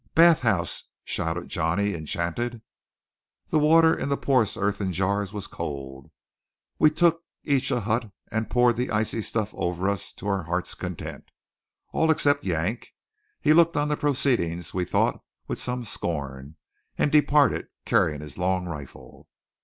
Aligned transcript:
"Bath 0.15 0.39
house!" 0.41 0.85
shouted 1.03 1.47
Johnny, 1.47 1.93
enchanted. 1.93 2.63
The 3.49 3.59
water 3.59 3.93
in 3.95 4.09
the 4.09 4.17
porous 4.17 4.57
earthen 4.57 4.91
jars 4.91 5.31
was 5.31 5.45
cold. 5.45 6.09
We 6.79 6.89
took 6.89 7.21
each 7.43 7.69
a 7.69 7.81
hut 7.81 8.09
and 8.31 8.49
poured 8.49 8.77
the 8.77 8.89
icy 8.89 9.21
stuff 9.21 9.53
over 9.53 9.87
us 9.87 10.11
to 10.13 10.27
our 10.27 10.45
heart's 10.45 10.73
content. 10.73 11.29
All 11.93 12.09
except 12.09 12.43
Yank. 12.45 12.95
He 13.41 13.53
looked 13.53 13.77
on 13.77 13.89
the 13.89 13.95
proceedings 13.95 14.73
we 14.73 14.85
thought 14.85 15.21
with 15.47 15.59
some 15.59 15.83
scorn; 15.83 16.55
and 16.97 17.11
departed 17.11 17.67
carrying 17.85 18.21
his 18.21 18.39
long 18.39 18.65
rifle. 18.65 19.27